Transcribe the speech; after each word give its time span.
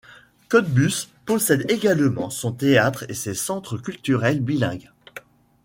Cottbus 0.49 1.09
possède 1.27 1.69
également 1.69 2.31
son 2.31 2.53
théâtre 2.53 3.05
et 3.07 3.13
ses 3.13 3.35
centres 3.35 3.77
culturels 3.77 4.39
bilingues. 4.41 4.89